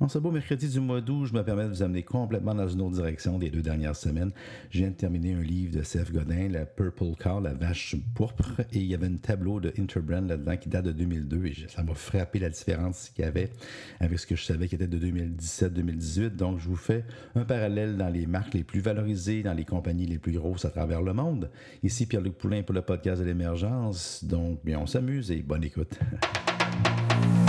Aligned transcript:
En 0.00 0.06
ce 0.06 0.16
beau 0.20 0.30
mercredi 0.30 0.68
du 0.68 0.78
mois 0.78 1.00
d'août, 1.00 1.26
je 1.26 1.34
me 1.34 1.42
permets 1.42 1.64
de 1.64 1.70
vous 1.70 1.82
amener 1.82 2.04
complètement 2.04 2.54
dans 2.54 2.68
une 2.68 2.80
autre 2.82 2.94
direction 2.94 3.36
des 3.36 3.50
deux 3.50 3.62
dernières 3.62 3.96
semaines. 3.96 4.30
Je 4.70 4.78
viens 4.78 4.90
de 4.90 4.94
terminer 4.94 5.34
un 5.34 5.40
livre 5.40 5.76
de 5.76 5.82
Seth 5.82 6.12
Godin, 6.12 6.48
La 6.50 6.66
Purple 6.66 7.16
Cow, 7.18 7.40
la 7.40 7.52
vache 7.52 7.96
pourpre, 8.14 8.60
et 8.72 8.78
il 8.78 8.84
y 8.84 8.94
avait 8.94 9.08
un 9.08 9.16
tableau 9.16 9.58
de 9.58 9.72
Interbrand 9.76 10.20
là-dedans 10.20 10.56
qui 10.56 10.68
date 10.68 10.84
de 10.84 10.92
2002, 10.92 11.46
et 11.46 11.54
ça 11.66 11.82
m'a 11.82 11.94
frappé 11.94 12.38
la 12.38 12.48
différence 12.48 13.08
qu'il 13.08 13.24
y 13.24 13.28
avait 13.28 13.50
avec 13.98 14.20
ce 14.20 14.26
que 14.28 14.36
je 14.36 14.44
savais 14.44 14.68
qui 14.68 14.76
était 14.76 14.86
de 14.86 14.98
2017-2018. 15.04 16.36
Donc, 16.36 16.60
je 16.60 16.68
vous 16.68 16.76
fais 16.76 17.04
un 17.34 17.44
parallèle 17.44 17.96
dans 17.96 18.08
les 18.08 18.26
marques 18.26 18.54
les 18.54 18.62
plus 18.62 18.80
valorisées, 18.80 19.42
dans 19.42 19.54
les 19.54 19.64
compagnies 19.64 20.06
les 20.06 20.18
plus 20.18 20.32
grosses 20.32 20.64
à 20.64 20.70
travers 20.70 21.02
le 21.02 21.12
monde. 21.12 21.50
Ici, 21.82 22.06
Pierre-Luc 22.06 22.38
Poulain 22.38 22.62
pour 22.62 22.74
le 22.74 22.82
podcast 22.82 23.20
de 23.20 23.26
l'émergence. 23.26 24.22
Donc, 24.22 24.64
bien, 24.64 24.78
on 24.78 24.86
s'amuse 24.86 25.32
et 25.32 25.42
bonne 25.42 25.64
écoute. 25.64 25.98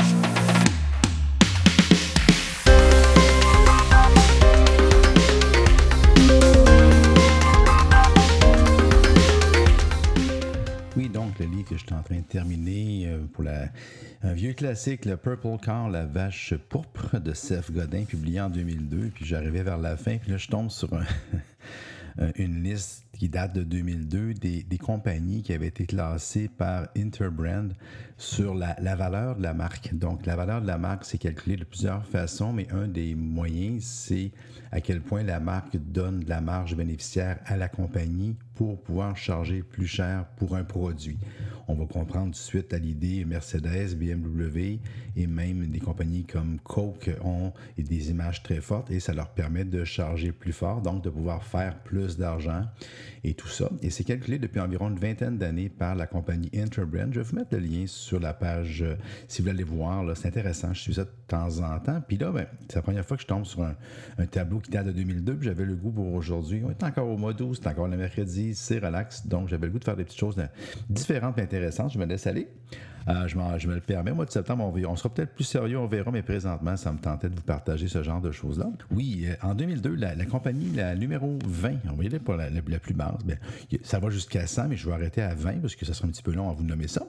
que 11.64 11.78
je 11.78 11.86
suis 11.86 11.94
en 11.94 12.02
train 12.02 12.18
de 12.18 12.22
terminer 12.22 13.08
euh, 13.08 13.20
pour 13.34 13.46
un 14.24 14.34
vieux 14.34 14.54
classique, 14.54 15.06
le 15.06 15.18
Purple 15.18 15.58
Car, 15.62 15.90
la 15.90 16.06
vache 16.06 16.54
pourpre 16.70 17.20
de 17.20 17.34
Seth 17.34 17.72
Godin, 17.72 18.04
publié 18.06 18.42
en 18.42 18.50
2002. 18.50 19.12
Puis 19.14 19.26
j'arrivais 19.26 19.64
vers 19.64 19.78
la 19.78 19.98
fin, 19.98 20.18
puis 20.18 20.32
là, 20.32 20.38
je 20.38 20.48
tombe 20.48 20.70
sur 20.70 20.90
une 22.36 22.64
liste 22.64 23.06
qui 23.20 23.28
date 23.28 23.54
de 23.54 23.64
2002 23.64 24.34
des, 24.34 24.78
compagnies 24.78 25.44
qui 25.44 25.54
avaient 25.54 25.68
été 25.68 25.86
classées 25.86 26.48
par 26.48 26.88
Interbrand 26.96 27.68
sur 28.18 28.56
la, 28.56 28.74
valeur 28.96 29.36
de 29.36 29.44
la 29.44 29.54
marque. 29.54 29.94
Donc, 29.94 30.26
la 30.26 30.38
valeur 30.38 30.62
de 30.62 30.68
la 30.68 30.78
marque, 30.78 31.04
c'est 31.04 31.18
calculé 31.18 31.58
de 31.58 31.66
plusieurs 31.66 32.06
façons, 32.06 32.54
mais 32.54 32.72
un 32.72 32.88
des 32.88 33.16
moyens, 33.16 33.84
c'est 33.84 34.32
à 34.72 34.80
quel 34.80 35.02
point 35.02 35.24
la 35.24 35.42
marque 35.42 35.76
donne 35.76 36.22
de 36.22 36.30
la 36.30 36.40
marge 36.40 36.76
bénéficiaire 36.76 37.40
à 37.46 37.58
la 37.58 37.68
compagnie 37.68 38.38
pour 38.56 38.82
pouvoir 38.82 39.18
charger 39.18 39.64
plus 39.64 39.88
cher 39.88 40.26
pour 40.38 40.56
un 40.56 40.64
produit. 40.64 41.18
On 41.72 41.76
va 41.76 41.86
comprendre 41.86 42.34
suite 42.34 42.74
à 42.74 42.80
l'idée 42.80 43.26
Mercedes, 43.26 43.96
BMW 43.96 44.80
et 45.16 45.28
même 45.28 45.68
des 45.68 45.80
compagnies 45.80 46.24
comme 46.24 46.58
Coke 46.64 47.12
ont 47.24 47.54
des 47.78 48.10
images 48.10 48.42
très 48.42 48.60
fortes 48.60 48.90
et 48.90 49.00
ça 49.00 49.14
leur 49.14 49.30
permet 49.30 49.66
de 49.66 49.84
charger 49.84 50.32
plus 50.32 50.52
fort, 50.52 50.82
donc 50.82 51.04
de 51.04 51.12
pouvoir 51.12 51.44
faire 51.44 51.78
plus 51.84 52.18
d'argent 52.18 52.64
et 53.24 53.36
tout 53.36 53.48
ça. 53.48 53.70
Et 53.84 53.92
c'est 53.92 54.04
calculé 54.04 54.40
depuis 54.40 54.60
environ 54.60 54.90
une 54.90 54.98
vingtaine 54.98 55.38
d'années 55.38 55.70
par 55.70 55.94
la 55.94 56.08
compagnie 56.08 56.50
Interbrand. 56.56 57.12
Je 57.12 57.20
vais 57.20 57.24
vous 57.24 57.36
mettre 57.36 57.56
le 57.56 57.60
lien 57.60 57.84
sur 57.86 58.20
la 58.20 58.34
page 58.34 58.82
euh, 58.82 58.96
si 59.28 59.44
vous 59.44 59.50
aller 59.50 59.64
voir. 59.64 60.04
C'est 60.18 60.28
intéressant, 60.28 60.74
je 60.74 60.80
suis 60.80 60.96
ça 60.96 61.04
de 61.04 61.12
temps 61.28 61.60
en 61.60 61.80
temps. 61.80 62.02
Puis 62.08 62.18
là, 62.18 62.32
ben, 62.32 62.48
c'est 62.68 62.78
la 62.78 62.82
première 62.82 63.06
fois 63.06 63.16
que 63.16 63.22
je 63.22 63.28
tombe 63.28 63.46
sur 63.46 63.62
un, 63.62 63.76
tableau 64.26 64.60
qui 64.60 64.72
date 64.72 64.88
de 64.88 64.92
2002. 64.92 65.36
Puis 65.36 65.46
j'avais 65.46 65.66
le 65.66 65.76
goût 65.76 65.92
pour 65.92 66.12
aujourd'hui. 66.14 66.64
On 66.66 66.72
est 66.72 66.84
encore 66.84 67.08
au 67.08 67.18
mois 67.18 67.34
d'août, 67.34 67.60
c'est 67.62 67.70
encore 67.70 67.88
le 67.88 67.98
mercredi, 67.98 68.56
c'est 68.56 68.80
relax. 68.80 69.28
Donc 69.28 69.50
j'avais 69.50 69.68
le 69.68 69.74
goût 69.74 69.80
de 69.80 69.84
faire 69.84 69.96
des 69.96 70.04
petites 70.04 70.20
choses 70.20 70.36
différentes 70.90 71.38
et 71.38 71.59
Je 71.60 71.98
me 71.98 72.06
laisse 72.06 72.28
aller. 72.28 72.48
Euh, 73.08 73.28
je, 73.28 73.68
me 73.68 73.74
le 73.74 73.82
permets. 73.82 74.12
Au 74.12 74.16
mois 74.16 74.26
de 74.26 74.32
septembre, 74.32 74.72
on, 74.88 74.96
sera 74.96 75.10
peut-être 75.10 75.34
plus 75.34 75.44
sérieux, 75.44 75.80
on 75.80 75.88
verra, 75.88 76.12
mais 76.12 76.22
présentement, 76.22 76.78
ça 76.78 76.92
me 76.92 77.00
tentait 77.00 77.30
de 77.30 77.36
vous 77.36 77.42
partager 77.42 77.88
ce 77.88 78.04
genre 78.04 78.22
de 78.22 78.32
choses-là. 78.32 78.70
Oui, 78.92 79.26
euh, 79.26 79.34
en 79.42 79.56
2002, 79.56 79.96
la, 79.96 80.26
compagnie, 80.26 80.72
la 80.76 80.96
numéro 80.96 81.40
20, 81.46 81.72
on 81.98 82.02
y 82.02 82.06
aller 82.06 82.20
pour 82.20 82.36
la, 82.36 82.50
plus 82.80 82.94
basse, 82.94 83.26
bien, 83.26 83.38
ça 83.84 84.00
va 84.00 84.10
jusqu'à 84.10 84.46
100, 84.46 84.68
mais 84.70 84.78
je 84.78 84.86
vais 84.86 84.94
arrêter 84.94 85.22
à 85.22 85.34
20 85.34 85.62
parce 85.62 85.76
que 85.76 85.86
ça 85.86 85.94
sera 85.94 86.08
un 86.08 86.12
petit 86.12 86.22
peu 86.22 86.34
long 86.34 86.50
à 86.50 86.54
vous 86.54 86.64
nommer 86.64 86.88
ça. 86.88 87.08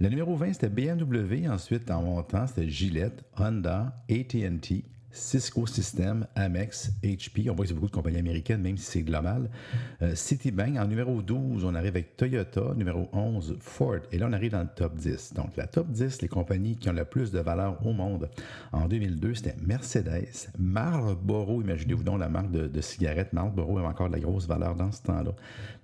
La 0.00 0.08
numéro 0.08 0.36
20, 0.36 0.54
c'était 0.54 0.68
BMW. 0.68 1.48
Ensuite, 1.48 1.90
en 1.90 2.02
montant, 2.02 2.46
c'était 2.46 2.68
Gillette, 2.68 3.22
Honda, 3.36 4.02
AT&T, 4.10 4.84
Cisco 5.12 5.66
Systems, 5.66 6.26
Amex, 6.34 6.92
HP. 7.02 7.50
On 7.50 7.54
voit 7.54 7.64
que 7.64 7.68
c'est 7.68 7.74
beaucoup 7.74 7.88
de 7.88 7.92
compagnies 7.92 8.18
américaines, 8.18 8.62
même 8.62 8.76
si 8.76 8.84
c'est 8.84 9.02
global. 9.02 9.50
Euh, 10.00 10.14
Citibank, 10.14 10.76
en 10.78 10.86
numéro 10.86 11.20
12, 11.20 11.64
on 11.64 11.74
arrive 11.74 11.90
avec 11.90 12.16
Toyota. 12.16 12.74
Numéro 12.76 13.08
11, 13.12 13.56
Ford. 13.60 14.00
Et 14.10 14.18
là, 14.18 14.26
on 14.28 14.32
arrive 14.32 14.52
dans 14.52 14.62
le 14.62 14.68
top 14.74 14.96
10. 14.96 15.34
Donc, 15.34 15.56
la 15.56 15.66
top 15.66 15.88
10, 15.90 16.22
les 16.22 16.28
compagnies 16.28 16.76
qui 16.76 16.88
ont 16.88 16.94
le 16.94 17.04
plus 17.04 17.30
de 17.30 17.40
valeur 17.40 17.78
au 17.86 17.92
monde. 17.92 18.30
En 18.72 18.88
2002, 18.88 19.34
c'était 19.34 19.56
Mercedes, 19.60 20.50
Marlboro. 20.58 21.60
Imaginez-vous 21.60 22.04
donc 22.04 22.18
la 22.18 22.28
marque 22.28 22.50
de, 22.50 22.80
cigarettes. 22.80 23.32
Marlboro 23.32 23.78
avait 23.78 23.88
encore 23.88 24.08
de 24.08 24.14
la 24.14 24.20
grosse 24.20 24.46
valeur 24.46 24.74
dans 24.74 24.90
ce 24.90 25.02
temps-là. 25.02 25.32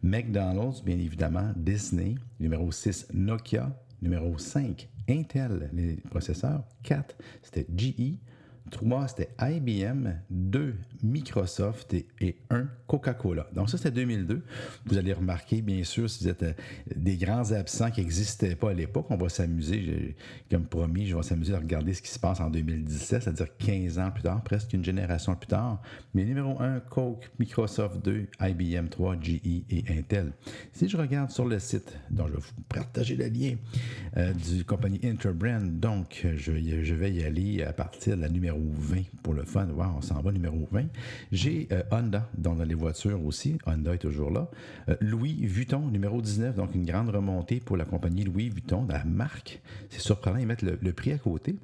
McDonald's, 0.02 0.82
bien 0.82 0.98
évidemment. 0.98 1.52
Disney. 1.54 2.16
Numéro 2.40 2.72
6, 2.72 3.08
Nokia. 3.12 3.70
Numéro 4.00 4.38
5, 4.38 4.88
Intel, 5.08 5.70
les 5.72 5.96
processeurs. 5.96 6.62
4, 6.84 7.16
c'était 7.42 7.66
GE. 7.76 8.14
3, 8.70 9.08
c'était 9.08 9.30
IBM, 9.40 10.08
2, 10.30 10.74
Microsoft 11.02 11.94
et, 11.94 12.36
1, 12.50 12.66
Coca-Cola. 12.86 13.46
Donc 13.54 13.70
ça, 13.70 13.76
c'était 13.76 13.90
2002. 13.90 14.42
Vous 14.86 14.98
allez 14.98 15.12
remarquer, 15.12 15.62
bien 15.62 15.84
sûr, 15.84 16.08
si 16.08 16.24
vous 16.24 16.30
êtes 16.30 16.42
euh, 16.42 16.52
des 16.94 17.16
grands 17.16 17.52
absents 17.52 17.90
qui 17.90 18.00
n'existaient 18.00 18.56
pas 18.56 18.70
à 18.70 18.74
l'époque, 18.74 19.06
on 19.10 19.16
va 19.16 19.28
s'amuser, 19.28 20.16
comme 20.50 20.66
promis, 20.66 21.06
je 21.06 21.16
vais 21.16 21.22
s'amuser 21.22 21.54
à 21.54 21.58
regarder 21.58 21.94
ce 21.94 22.02
qui 22.02 22.10
se 22.10 22.18
passe 22.18 22.40
en 22.40 22.50
2017, 22.50 23.22
c'est-à-dire 23.22 23.56
15 23.58 23.98
ans 23.98 24.10
plus 24.10 24.22
tard, 24.22 24.42
presque 24.42 24.72
une 24.72 24.84
génération 24.84 25.34
plus 25.34 25.48
tard. 25.48 25.82
Mais 26.14 26.24
numéro 26.24 26.60
1, 26.60 26.80
Coke, 26.80 27.30
Microsoft 27.38 28.04
2, 28.04 28.26
IBM 28.40 28.88
3, 28.88 29.16
GE 29.20 29.40
et 29.70 29.84
Intel. 29.90 30.32
Si 30.72 30.88
je 30.88 30.96
regarde 30.96 31.30
sur 31.30 31.44
le 31.46 31.58
site, 31.58 31.96
dont 32.10 32.26
je 32.26 32.32
vais 32.32 32.38
vous 32.38 32.62
partager 32.68 33.16
le 33.16 33.26
lien, 33.26 33.56
euh, 34.16 34.32
du 34.32 34.64
compagnie 34.64 35.00
Interbrand, 35.04 35.60
donc 35.62 36.26
je, 36.36 36.52
je 36.82 36.94
vais 36.94 37.12
y 37.12 37.24
aller 37.24 37.62
à 37.62 37.72
partir 37.72 38.16
de 38.16 38.22
la 38.22 38.28
numéro 38.28 38.57
20 38.60 39.02
pour 39.22 39.34
le 39.34 39.44
fun. 39.44 39.66
Wow, 39.68 39.96
on 39.98 40.00
s'en 40.00 40.20
va 40.20 40.32
numéro 40.32 40.68
20. 40.70 40.86
J'ai 41.32 41.68
euh, 41.72 41.82
Honda, 41.90 42.28
dans 42.36 42.54
les 42.54 42.74
voitures 42.74 43.24
aussi. 43.24 43.58
Honda 43.66 43.94
est 43.94 43.98
toujours 43.98 44.30
là. 44.30 44.50
Euh, 44.88 44.96
Louis 45.00 45.46
Vuitton, 45.46 45.88
numéro 45.88 46.20
19. 46.20 46.54
Donc, 46.54 46.74
une 46.74 46.84
grande 46.84 47.10
remontée 47.10 47.60
pour 47.60 47.76
la 47.76 47.84
compagnie 47.84 48.24
Louis 48.24 48.48
Vuitton, 48.48 48.86
la 48.88 49.04
marque. 49.04 49.60
C'est 49.90 50.00
surprenant, 50.00 50.38
ils 50.38 50.46
mettent 50.46 50.62
le, 50.62 50.92
prix 50.92 51.12
à 51.12 51.18
côté. 51.18 51.56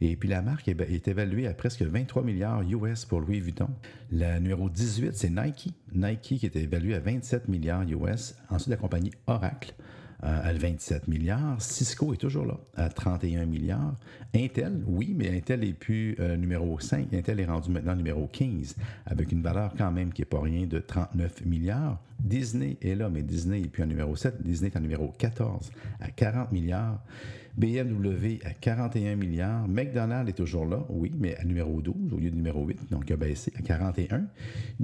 Et 0.00 0.14
puis 0.16 0.28
la 0.28 0.42
marque 0.42 0.68
est 0.68 1.08
évaluée 1.08 1.46
à 1.46 1.54
presque 1.54 1.82
23 1.82 2.22
milliards 2.22 2.62
US 2.62 3.06
pour 3.06 3.20
Louis 3.20 3.40
Vuitton. 3.40 3.68
La 4.12 4.38
numéro 4.40 4.68
18, 4.68 5.16
c'est 5.16 5.30
Nike. 5.30 5.72
Nike 5.94 6.38
qui 6.38 6.46
est 6.46 6.56
évalué 6.56 6.94
à 6.94 7.00
27 7.00 7.48
milliards 7.48 7.82
US. 7.82 8.34
Ensuite, 8.50 8.68
la 8.68 8.76
compagnie 8.76 9.12
Oracle 9.26 9.74
à 10.22 10.52
27 10.52 11.08
milliards. 11.08 11.60
Cisco 11.60 12.12
est 12.12 12.16
toujours 12.16 12.46
là, 12.46 12.58
à 12.76 12.88
31 12.88 13.46
milliards. 13.46 13.94
Intel, 14.34 14.82
oui, 14.86 15.14
mais 15.16 15.36
Intel 15.36 15.64
est 15.64 15.72
plus 15.72 16.16
euh, 16.20 16.36
numéro 16.36 16.78
5. 16.78 17.12
Intel 17.12 17.40
est 17.40 17.46
rendu 17.46 17.70
maintenant 17.70 17.96
numéro 17.96 18.26
15, 18.26 18.76
avec 19.06 19.32
une 19.32 19.42
valeur 19.42 19.72
quand 19.76 19.92
même 19.92 20.12
qui 20.12 20.22
n'est 20.22 20.26
pas 20.26 20.40
rien 20.40 20.66
de 20.66 20.78
39 20.78 21.44
milliards. 21.44 22.00
Disney 22.20 22.76
est 22.82 22.94
là, 22.94 23.08
mais 23.08 23.22
Disney 23.22 23.60
est 23.60 23.68
plus 23.68 23.82
en 23.82 23.86
numéro 23.86 24.16
7. 24.16 24.42
Disney 24.42 24.70
est 24.72 24.76
en 24.76 24.80
numéro 24.80 25.12
14, 25.18 25.70
à 26.00 26.10
40 26.10 26.52
milliards. 26.52 27.00
BMW 27.56 28.38
à 28.44 28.50
41 28.50 29.16
milliards. 29.16 29.66
McDonald's 29.66 30.28
est 30.28 30.34
toujours 30.34 30.66
là, 30.66 30.84
oui, 30.90 31.10
mais 31.18 31.36
à 31.36 31.44
numéro 31.44 31.80
12 31.80 32.12
au 32.12 32.18
lieu 32.18 32.30
de 32.30 32.36
numéro 32.36 32.66
8, 32.66 32.90
donc 32.90 33.04
il 33.08 33.14
a 33.14 33.16
baissé 33.16 33.50
à 33.56 33.62
41. 33.62 34.26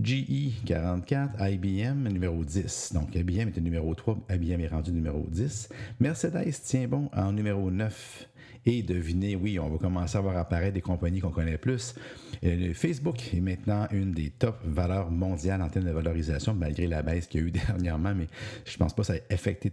GE 0.03 0.65
44, 0.65 1.39
IBM 1.51 2.09
numéro 2.09 2.43
10. 2.43 2.93
Donc 2.95 3.15
IBM 3.15 3.49
était 3.49 3.61
numéro 3.61 3.95
3, 3.95 4.19
IBM 4.31 4.61
est 4.61 4.69
rendu 4.69 4.91
numéro 4.91 5.22
10. 5.29 5.69
Mercedes 6.01 6.53
tient 6.63 6.89
bon 6.89 7.09
en 7.15 7.33
numéro 7.33 7.71
9. 7.71 8.29
Et 8.65 8.83
devinez, 8.83 9.35
oui, 9.35 9.59
on 9.59 9.69
va 9.69 9.79
commencer 9.79 10.17
à 10.17 10.21
voir 10.21 10.37
apparaître 10.37 10.75
des 10.75 10.81
compagnies 10.81 11.21
qu'on 11.21 11.31
connaît 11.31 11.59
plus. 11.59 11.97
Euh, 12.45 12.73
Facebook 12.75 13.35
est 13.35 13.41
maintenant 13.41 13.89
une 13.91 14.13
des 14.13 14.31
top 14.31 14.61
valeurs 14.65 15.11
mondiales 15.11 15.61
en 15.63 15.69
termes 15.69 15.87
de 15.87 15.91
valorisation, 15.91 16.55
malgré 16.55 16.87
la 16.87 17.03
baisse 17.03 17.27
qu'il 17.27 17.41
y 17.41 17.45
a 17.45 17.47
eu 17.49 17.51
dernièrement, 17.69 18.15
mais 18.15 18.29
je 18.65 18.77
pense 18.77 18.95
pas 18.95 19.03
que 19.03 19.07
ça 19.09 19.17
ait 19.17 19.25
affecté 19.31 19.73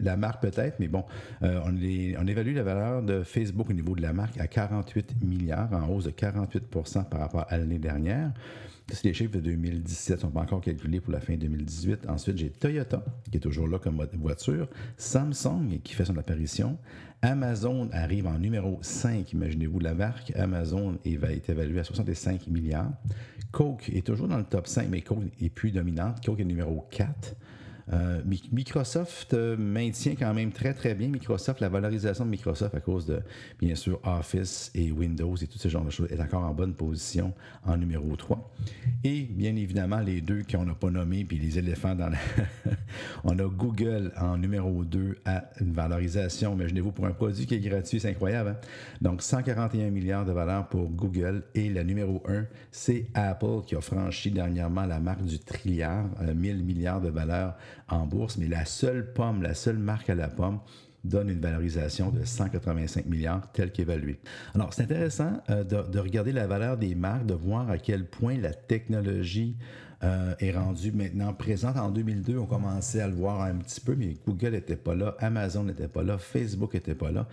la 0.00 0.16
marque 0.16 0.42
peut-être, 0.42 0.80
mais 0.80 0.88
bon, 0.88 1.04
euh, 1.42 1.60
on, 1.64 1.70
on, 1.70 2.26
évalue 2.26 2.54
la 2.54 2.64
valeur 2.64 3.02
de 3.02 3.22
Facebook 3.22 3.70
au 3.70 3.72
niveau 3.72 3.94
de 3.94 4.02
la 4.02 4.12
marque 4.12 4.38
à 4.40 4.48
48 4.48 5.22
milliards, 5.22 5.72
en 5.72 5.88
hausse 5.88 6.04
de 6.04 6.10
48% 6.10 7.08
par 7.08 7.20
rapport 7.20 7.46
à 7.48 7.58
l'année 7.58 7.78
dernière. 7.78 8.32
Les 9.02 9.12
chiffres 9.12 9.32
de 9.32 9.40
2017, 9.40 10.24
on 10.24 10.30
pas 10.30 10.42
encore 10.42 10.60
calculés 10.60 11.00
pour 11.00 11.12
la 11.12 11.20
fin 11.20 11.36
2018. 11.36 12.08
Ensuite, 12.08 12.38
j'ai 12.38 12.50
Toyota, 12.50 13.04
qui 13.30 13.38
est 13.38 13.40
toujours 13.40 13.66
là 13.66 13.80
comme 13.80 14.00
voiture. 14.14 14.68
Samsung, 14.96 15.80
qui 15.82 15.94
fait 15.94 16.04
son 16.04 16.16
apparition. 16.16 16.78
Amazon 17.20 17.88
arrive 17.92 18.28
en 18.28 18.38
numéro 18.38 18.78
5, 18.82 19.32
imaginez-vous 19.32 19.80
la 19.80 19.94
marque. 19.94 20.32
Amazon 20.36 20.98
va 21.18 21.32
être 21.32 21.50
évalué 21.50 21.80
à 21.80 21.84
65 21.84 22.46
milliards. 22.46 22.92
Coke 23.50 23.90
est 23.92 24.06
toujours 24.06 24.28
dans 24.28 24.38
le 24.38 24.44
top 24.44 24.68
5, 24.68 24.88
mais 24.88 25.00
Coke 25.00 25.24
est 25.40 25.50
plus 25.50 25.72
dominante. 25.72 26.24
Coke 26.24 26.38
est 26.38 26.44
numéro 26.44 26.86
4. 26.90 27.34
Euh, 27.92 28.20
Microsoft 28.50 29.34
euh, 29.34 29.56
maintient 29.56 30.16
quand 30.18 30.34
même 30.34 30.50
très 30.50 30.74
très 30.74 30.94
bien 30.94 31.06
Microsoft, 31.06 31.60
la 31.60 31.68
valorisation 31.68 32.24
de 32.24 32.30
Microsoft 32.30 32.74
à 32.74 32.80
cause 32.80 33.06
de 33.06 33.20
bien 33.60 33.76
sûr 33.76 34.00
Office 34.02 34.72
et 34.74 34.90
Windows 34.90 35.36
et 35.36 35.46
tout 35.46 35.58
ce 35.58 35.68
genre 35.68 35.84
de 35.84 35.90
choses 35.90 36.10
est 36.10 36.20
encore 36.20 36.42
en 36.42 36.52
bonne 36.52 36.74
position 36.74 37.32
en 37.64 37.76
numéro 37.76 38.16
3. 38.16 38.52
Et 39.04 39.22
bien 39.22 39.54
évidemment 39.54 40.00
les 40.00 40.20
deux 40.20 40.42
qu'on 40.50 40.64
n'a 40.64 40.74
pas 40.74 40.90
nommés, 40.90 41.24
puis 41.24 41.38
les 41.38 41.58
éléphants 41.58 41.94
dans 41.94 42.08
la... 42.08 42.18
On 43.24 43.38
a 43.38 43.44
Google 43.44 44.12
en 44.18 44.36
numéro 44.36 44.84
2 44.84 45.18
à 45.24 45.44
une 45.60 45.72
valorisation, 45.72 46.54
imaginez-vous 46.54 46.90
pour 46.90 47.06
un 47.06 47.12
produit 47.12 47.46
qui 47.46 47.54
est 47.54 47.60
gratuit, 47.60 48.00
c'est 48.00 48.10
incroyable. 48.10 48.50
Hein? 48.50 48.56
Donc 49.00 49.22
141 49.22 49.90
milliards 49.90 50.24
de 50.24 50.32
valeur 50.32 50.66
pour 50.66 50.88
Google 50.88 51.44
et 51.54 51.68
la 51.68 51.84
numéro 51.84 52.20
1, 52.28 52.46
c'est 52.72 53.06
Apple 53.14 53.62
qui 53.64 53.76
a 53.76 53.80
franchi 53.80 54.32
dernièrement 54.32 54.86
la 54.86 54.98
marque 54.98 55.24
du 55.24 55.38
trilliard, 55.38 56.06
1000 56.34 56.56
euh, 56.56 56.62
milliards 56.62 57.00
de 57.00 57.10
valeur 57.10 57.54
en 57.88 58.06
bourse, 58.06 58.36
mais 58.38 58.46
la 58.46 58.64
seule 58.64 59.12
pomme, 59.12 59.42
la 59.42 59.54
seule 59.54 59.78
marque 59.78 60.10
à 60.10 60.14
la 60.14 60.28
pomme 60.28 60.60
donne 61.04 61.28
une 61.28 61.40
valorisation 61.40 62.10
de 62.10 62.24
185 62.24 63.06
milliards 63.06 63.50
telle 63.52 63.70
qu'évaluée. 63.70 64.18
Alors, 64.54 64.74
c'est 64.74 64.82
intéressant 64.82 65.40
euh, 65.50 65.64
de, 65.64 65.98
regarder 65.98 66.32
la 66.32 66.46
valeur 66.46 66.76
des 66.76 66.94
marques, 66.94 67.26
de 67.26 67.34
voir 67.34 67.70
à 67.70 67.78
quel 67.78 68.06
point 68.06 68.36
la 68.38 68.52
technologie 68.52 69.56
euh, 70.02 70.34
est 70.40 70.52
rendue 70.52 70.92
maintenant 70.92 71.32
présente. 71.32 71.76
En 71.76 71.90
2002, 71.90 72.38
on 72.38 72.46
commençait 72.46 73.00
à 73.00 73.08
le 73.08 73.14
voir 73.14 73.42
un 73.42 73.54
petit 73.56 73.80
peu, 73.80 73.94
mais 73.94 74.14
Google 74.26 74.50
n'était 74.50 74.76
pas 74.76 74.94
là, 74.94 75.16
Amazon 75.20 75.64
n'était 75.64 75.88
pas 75.88 76.02
là, 76.02 76.18
Facebook 76.18 76.74
n'était 76.74 76.94
pas 76.94 77.12
là 77.12 77.26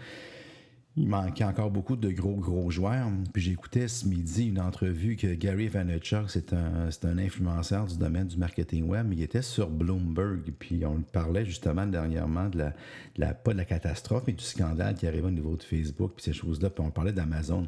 il 0.95 1.07
manquait 1.07 1.44
encore 1.44 1.72
beaucoup 1.72 1.95
de 1.95 2.10
gros, 2.12 2.36
gros 2.36 2.69
joueurs. 2.69 3.07
Puis 3.34 3.42
j'écoutais 3.42 3.88
ce 3.88 4.07
midi 4.07 4.48
une 4.48 4.60
entrevue 4.60 5.16
que 5.16 5.34
Gary 5.34 5.68
Vaynerchuk, 5.68 6.30
c'est 6.30 6.54
un, 6.54 6.90
un 7.04 7.18
influenceur 7.18 7.88
du 7.88 7.98
domaine 7.98 8.28
du 8.28 8.38
marketing 8.38 8.88
web, 8.88 9.12
il 9.12 9.22
était 9.22 9.42
sur 9.42 9.69
Bloomberg, 9.69 10.54
puis 10.60 10.86
on 10.86 11.01
parlait 11.01 11.45
justement 11.45 11.88
dernièrement 11.88 12.50
de 12.50 12.60
la, 12.60 12.74
la, 13.18 13.34
pas 13.34 13.54
de 13.54 13.57
la 13.57 13.66
catastrophe, 13.66 14.24
mais 14.28 14.34
du 14.34 14.44
scandale 14.44 14.94
qui 14.95 15.07
arrivait 15.07 15.28
au 15.28 15.31
niveau 15.31 15.56
de 15.56 15.63
Facebook, 15.63 16.13
puis 16.16 16.24
ces 16.24 16.34
choses-là, 16.34 16.69
puis 16.69 16.86
on 16.86 16.92
parlait 16.92 17.13
d'Amazon 17.13 17.68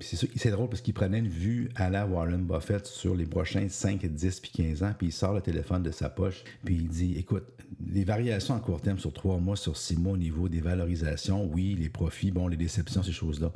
c'est 0.00 0.50
drôle 0.50 0.68
parce 0.68 0.80
qu'il 0.80 0.94
prenait 0.94 1.18
une 1.18 1.28
vue 1.28 1.70
à 1.76 1.88
la 1.88 2.06
Warren 2.06 2.44
Buffett 2.44 2.86
sur 2.86 3.14
les 3.14 3.26
prochains 3.26 3.68
5, 3.68 4.04
10 4.04 4.40
puis 4.40 4.50
15 4.50 4.82
ans, 4.82 4.92
puis 4.96 5.08
il 5.08 5.12
sort 5.12 5.34
le 5.34 5.40
téléphone 5.40 5.82
de 5.82 5.90
sa 5.90 6.08
poche, 6.08 6.42
puis 6.64 6.74
il 6.74 6.88
dit 6.88 7.16
écoute, 7.16 7.44
les 7.86 8.04
variations 8.04 8.54
en 8.54 8.60
court 8.60 8.80
terme 8.80 8.98
sur 8.98 9.12
3 9.12 9.38
mois, 9.38 9.56
sur 9.56 9.76
6 9.76 9.96
mois 9.96 10.14
au 10.14 10.16
niveau 10.16 10.48
des 10.48 10.60
valorisations, 10.60 11.44
oui, 11.52 11.76
les 11.78 11.88
profits, 11.88 12.30
bon, 12.30 12.48
les 12.48 12.56
déceptions, 12.56 13.02
ces 13.02 13.12
choses-là 13.12 13.52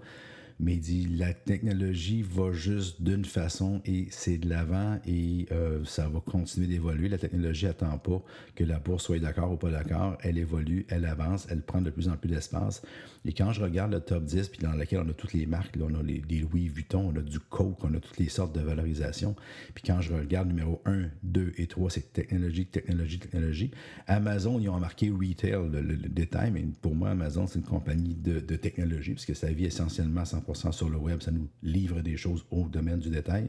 mais 0.60 0.74
il 0.74 0.80
dit 0.80 1.06
la 1.16 1.32
technologie 1.34 2.22
va 2.22 2.52
juste 2.52 3.00
d'une 3.00 3.24
façon 3.24 3.80
et 3.84 4.08
c'est 4.10 4.38
de 4.38 4.48
l'avant 4.48 4.98
et 5.06 5.46
euh, 5.52 5.84
ça 5.84 6.08
va 6.08 6.20
continuer 6.20 6.66
d'évoluer. 6.66 7.08
La 7.08 7.18
technologie 7.18 7.66
n'attend 7.66 7.96
pas 7.98 8.22
que 8.56 8.64
la 8.64 8.78
bourse 8.80 9.04
soit 9.04 9.20
d'accord 9.20 9.52
ou 9.52 9.56
pas 9.56 9.70
d'accord. 9.70 10.18
Elle 10.22 10.36
évolue, 10.36 10.84
elle 10.88 11.04
avance, 11.04 11.46
elle 11.50 11.62
prend 11.62 11.80
de 11.80 11.90
plus 11.90 12.08
en 12.08 12.16
plus 12.16 12.28
d'espace. 12.28 12.82
Et 13.24 13.32
quand 13.32 13.52
je 13.52 13.62
regarde 13.62 13.92
le 13.92 14.00
top 14.00 14.24
10, 14.24 14.48
puis 14.48 14.60
dans 14.60 14.72
lequel 14.72 15.00
on 15.04 15.08
a 15.08 15.12
toutes 15.12 15.32
les 15.32 15.46
marques, 15.46 15.76
là, 15.76 15.86
on 15.88 15.94
a 15.94 16.02
les, 16.02 16.22
Louis 16.40 16.68
Vuitton, 16.68 17.12
on 17.14 17.18
a 17.18 17.22
du 17.22 17.38
Coke, 17.40 17.78
on 17.82 17.94
a 17.94 18.00
toutes 18.00 18.18
les 18.18 18.28
sortes 18.28 18.54
de 18.54 18.60
valorisation. 18.60 19.36
Puis 19.74 19.84
quand 19.86 20.00
je 20.00 20.12
regarde 20.12 20.48
numéro 20.48 20.80
1, 20.86 21.08
2 21.22 21.52
et 21.58 21.66
3, 21.66 21.90
c'est 21.90 22.12
technologie, 22.12 22.66
technologie, 22.66 23.18
technologie. 23.18 23.70
Amazon, 24.06 24.58
ils 24.58 24.68
ont 24.68 24.78
marqué 24.80 25.10
retail, 25.10 25.68
le, 25.70 25.96
détail, 26.08 26.50
mais 26.50 26.64
pour 26.80 26.94
moi, 26.94 27.10
Amazon, 27.10 27.46
c'est 27.46 27.58
une 27.58 27.64
compagnie 27.64 28.14
de, 28.14 28.40
de 28.40 28.56
technologie, 28.56 29.12
puisque 29.12 29.36
ça 29.36 29.52
vit 29.52 29.66
essentiellement 29.66 30.24
100 30.24 30.42
sur 30.56 30.88
le 30.88 30.96
web, 30.96 31.20
ça 31.22 31.30
nous 31.30 31.48
livre 31.62 32.00
des 32.00 32.16
choses 32.16 32.44
au 32.50 32.68
domaine 32.68 32.98
du 32.98 33.10
détail, 33.10 33.48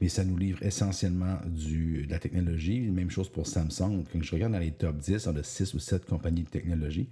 mais 0.00 0.08
ça 0.08 0.24
nous 0.24 0.36
livre 0.36 0.62
essentiellement 0.62 1.38
du, 1.46 2.06
de 2.06 2.10
la 2.10 2.18
technologie. 2.18 2.80
Même 2.80 3.10
chose 3.10 3.28
pour 3.28 3.46
Samsung. 3.46 4.04
Quand 4.12 4.22
je 4.22 4.32
regarde 4.32 4.52
dans 4.52 4.58
les 4.58 4.72
top 4.72 4.96
10, 4.98 5.26
on 5.26 5.36
a 5.36 5.42
6 5.42 5.74
ou 5.74 5.78
7 5.78 6.06
compagnies 6.06 6.44
de 6.44 6.48
technologie. 6.48 7.08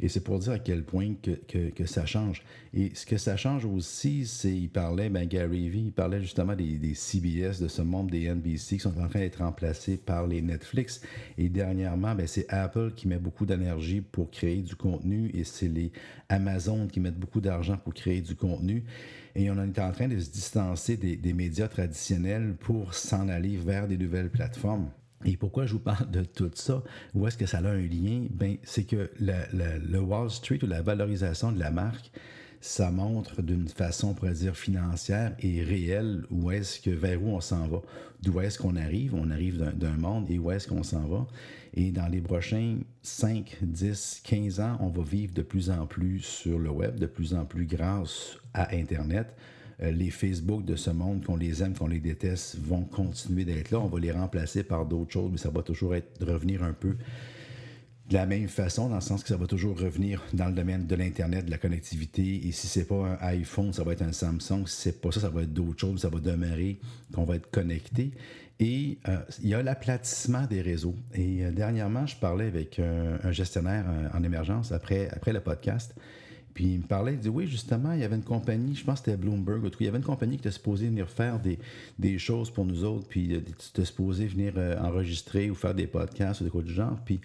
Et 0.00 0.08
c'est 0.08 0.20
pour 0.20 0.38
dire 0.40 0.52
à 0.52 0.58
quel 0.58 0.82
point 0.82 1.14
que, 1.22 1.30
que, 1.70 1.86
ça 1.86 2.04
change. 2.04 2.42
Et 2.72 2.90
ce 2.94 3.06
que 3.06 3.16
ça 3.16 3.36
change 3.36 3.64
aussi, 3.64 4.26
c'est, 4.26 4.54
il 4.54 4.68
parlait, 4.68 5.08
ben 5.08 5.26
Gary 5.26 5.68
Vee, 5.68 5.84
il 5.86 5.92
parlait 5.92 6.20
justement 6.20 6.56
des, 6.56 6.94
CBS, 6.94 7.60
de 7.60 7.68
ce 7.68 7.80
monde 7.80 8.10
des 8.10 8.28
NBC 8.28 8.76
qui 8.76 8.80
sont 8.80 8.98
en 8.98 9.08
train 9.08 9.20
d'être 9.20 9.42
remplacés 9.42 9.96
par 9.96 10.26
les 10.26 10.42
Netflix. 10.42 11.00
Et 11.38 11.48
dernièrement, 11.48 12.14
ben, 12.14 12.26
c'est 12.26 12.46
Apple 12.52 12.92
qui 12.96 13.06
met 13.06 13.18
beaucoup 13.18 13.46
d'énergie 13.46 14.00
pour 14.00 14.30
créer 14.30 14.62
du 14.62 14.74
contenu 14.74 15.30
et 15.32 15.44
c'est 15.44 15.68
les 15.68 15.92
Amazon 16.28 16.88
qui 16.88 16.98
mettent 16.98 17.20
beaucoup 17.20 17.40
d'argent 17.40 17.76
pour 17.76 17.94
créer 17.94 18.20
du 18.20 18.34
contenu. 18.34 18.84
Et 19.36 19.50
on 19.50 19.62
est 19.62 19.78
en 19.78 19.92
train 19.92 20.08
de 20.08 20.18
se 20.18 20.30
distancer 20.30 20.96
des 20.96 21.32
médias 21.32 21.68
traditionnels 21.68 22.56
pour 22.58 22.94
s'en 22.94 23.28
aller 23.28 23.56
vers 23.56 23.88
des 23.88 23.96
nouvelles 23.96 24.30
plateformes. 24.30 24.90
Et 25.24 25.36
pourquoi 25.36 25.66
je 25.66 25.72
vous 25.72 25.80
parle 25.80 26.10
de 26.10 26.22
tout 26.22 26.50
ça? 26.54 26.82
Où 27.14 27.26
est-ce 27.26 27.38
que 27.38 27.46
ça 27.46 27.58
a 27.58 27.68
un 27.68 27.80
lien? 27.80 28.26
Ben, 28.30 28.56
c'est 28.62 28.84
que 28.84 29.10
le 29.18 29.98
Wall 29.98 30.30
Street 30.30 30.58
ou 30.62 30.66
la 30.66 30.82
valorisation 30.82 31.52
de 31.52 31.58
la 31.58 31.70
marque, 31.70 32.10
ça 32.60 32.90
montre 32.90 33.42
d'une 33.42 33.68
façon, 33.68 34.08
on 34.08 34.14
pourrait 34.14 34.32
dire, 34.32 34.56
financière 34.56 35.34
et 35.40 35.62
réelle 35.62 36.24
où 36.30 36.50
est-ce 36.50 36.80
que, 36.80 36.90
vers 36.90 37.22
où 37.22 37.28
on 37.28 37.40
s'en 37.40 37.68
va. 37.68 37.82
D'où 38.22 38.40
est-ce 38.40 38.58
qu'on 38.58 38.76
arrive? 38.76 39.14
On 39.14 39.30
arrive 39.30 39.72
d'un 39.76 39.96
monde 39.96 40.30
et 40.30 40.38
où 40.38 40.50
est-ce 40.50 40.66
qu'on 40.66 40.82
s'en 40.82 41.06
va? 41.06 41.26
Et 41.74 41.90
dans 41.90 42.08
les 42.08 42.22
prochains 42.22 42.78
5, 43.02 43.58
10, 43.60 44.22
15 44.24 44.60
ans, 44.60 44.78
on 44.80 44.88
va 44.88 45.02
vivre 45.02 45.34
de 45.34 45.42
plus 45.42 45.68
en 45.68 45.86
plus 45.86 46.20
sur 46.20 46.58
le 46.58 46.70
web, 46.70 46.98
de 46.98 47.06
plus 47.06 47.34
en 47.34 47.44
plus 47.44 47.66
grâce 47.66 48.38
à 48.54 48.74
Internet. 48.74 49.36
Euh, 49.82 49.90
les 49.90 50.10
Facebook 50.10 50.64
de 50.64 50.76
ce 50.76 50.90
monde, 50.90 51.24
qu'on 51.24 51.36
les 51.36 51.62
aime, 51.62 51.74
qu'on 51.74 51.86
les 51.86 52.00
déteste, 52.00 52.58
vont 52.58 52.82
continuer 52.82 53.44
d'être 53.44 53.70
là. 53.70 53.80
On 53.80 53.88
va 53.88 53.98
les 53.98 54.12
remplacer 54.12 54.62
par 54.62 54.86
d'autres 54.86 55.12
choses, 55.12 55.30
mais 55.30 55.38
ça 55.38 55.50
va 55.50 55.62
toujours 55.62 55.94
revenir 56.20 56.62
un 56.62 56.72
peu 56.72 56.96
de 58.08 58.14
la 58.14 58.26
même 58.26 58.48
façon, 58.48 58.88
dans 58.88 58.96
le 58.96 59.00
sens 59.00 59.22
que 59.22 59.28
ça 59.28 59.36
va 59.36 59.46
toujours 59.46 59.78
revenir 59.78 60.22
dans 60.34 60.46
le 60.46 60.52
domaine 60.52 60.86
de 60.86 60.94
l'Internet, 60.94 61.46
de 61.46 61.50
la 61.50 61.58
connectivité. 61.58 62.46
Et 62.46 62.52
si 62.52 62.66
c'est 62.66 62.84
pas 62.84 63.18
un 63.20 63.26
iPhone, 63.28 63.72
ça 63.72 63.82
va 63.82 63.92
être 63.92 64.02
un 64.02 64.12
Samsung. 64.12 64.66
Si 64.66 64.82
c'est 64.82 65.00
pas 65.00 65.10
ça, 65.10 65.20
ça 65.20 65.30
va 65.30 65.42
être 65.42 65.54
d'autres 65.54 65.80
choses. 65.80 66.02
Ça 66.02 66.10
va 66.10 66.20
demeurer 66.20 66.78
qu'on 67.14 67.24
va 67.24 67.36
être 67.36 67.50
connecté. 67.50 68.12
Et 68.60 68.98
euh, 69.08 69.16
il 69.42 69.48
y 69.48 69.54
a 69.54 69.62
l'aplatissement 69.62 70.46
des 70.46 70.60
réseaux. 70.60 70.94
Et 71.14 71.44
euh, 71.44 71.50
dernièrement, 71.50 72.06
je 72.06 72.16
parlais 72.16 72.46
avec 72.46 72.78
un, 72.78 73.32
gestionnaire 73.32 73.86
en 74.12 74.22
émergence 74.22 74.70
après, 74.70 75.08
après 75.10 75.32
le 75.32 75.40
podcast. 75.40 75.94
Puis 76.54 76.64
il 76.64 76.78
me 76.78 76.86
parlait, 76.86 77.14
il 77.14 77.18
dit 77.18 77.28
oui, 77.28 77.46
justement, 77.48 77.92
il 77.92 78.00
y 78.00 78.04
avait 78.04 78.14
une 78.14 78.22
compagnie, 78.22 78.76
je 78.76 78.84
pense 78.84 79.00
que 79.00 79.06
c'était 79.10 79.16
Bloomberg, 79.16 79.68
il 79.80 79.86
y 79.86 79.88
avait 79.88 79.98
une 79.98 80.04
compagnie 80.04 80.36
qui 80.36 80.42
était 80.42 80.52
supposée 80.52 80.86
venir 80.86 81.08
faire 81.08 81.40
des, 81.40 81.58
des 81.98 82.16
choses 82.18 82.50
pour 82.50 82.64
nous 82.64 82.84
autres, 82.84 83.08
puis 83.08 83.28
tu 83.28 83.34
euh, 83.34 83.38
était 83.38 83.84
supposé 83.84 84.26
venir 84.26 84.54
euh, 84.56 84.78
enregistrer 84.78 85.50
ou 85.50 85.56
faire 85.56 85.74
des 85.74 85.88
podcasts 85.88 86.40
ou 86.40 86.44
des 86.44 86.50
choses 86.50 86.64
du 86.64 86.72
genre. 86.72 86.96
Puis 87.04 87.20